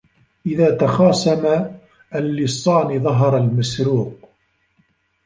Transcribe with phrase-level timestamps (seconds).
[0.45, 1.65] إذا تخاصم
[2.15, 4.29] اللصان ظهر المسروق